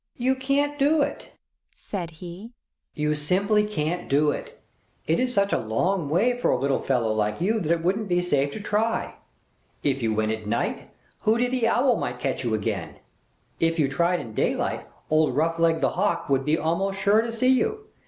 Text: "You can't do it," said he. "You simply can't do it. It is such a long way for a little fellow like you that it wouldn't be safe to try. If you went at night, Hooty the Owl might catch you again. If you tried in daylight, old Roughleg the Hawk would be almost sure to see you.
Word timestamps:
"You 0.17 0.33
can't 0.33 0.79
do 0.79 1.03
it," 1.03 1.33
said 1.69 2.09
he. 2.09 2.53
"You 2.95 3.13
simply 3.13 3.63
can't 3.63 4.09
do 4.09 4.31
it. 4.31 4.59
It 5.05 5.19
is 5.19 5.31
such 5.31 5.53
a 5.53 5.59
long 5.59 6.09
way 6.09 6.35
for 6.35 6.49
a 6.49 6.57
little 6.57 6.79
fellow 6.79 7.13
like 7.13 7.39
you 7.39 7.59
that 7.59 7.71
it 7.71 7.83
wouldn't 7.83 8.07
be 8.07 8.19
safe 8.19 8.49
to 8.53 8.59
try. 8.59 9.17
If 9.83 10.01
you 10.01 10.11
went 10.11 10.31
at 10.31 10.47
night, 10.47 10.89
Hooty 11.21 11.45
the 11.49 11.67
Owl 11.67 11.97
might 11.97 12.17
catch 12.17 12.43
you 12.43 12.55
again. 12.55 12.95
If 13.59 13.77
you 13.77 13.87
tried 13.87 14.19
in 14.19 14.33
daylight, 14.33 14.87
old 15.11 15.35
Roughleg 15.35 15.81
the 15.81 15.91
Hawk 15.91 16.29
would 16.29 16.45
be 16.45 16.57
almost 16.57 16.97
sure 16.99 17.21
to 17.21 17.31
see 17.31 17.49
you. 17.49 17.81